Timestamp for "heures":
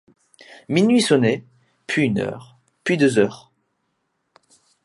3.19-3.51